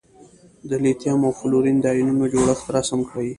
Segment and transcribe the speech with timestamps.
[0.69, 3.29] د لیتیم او فلورین د ایونونو جوړښت رسم کړئ.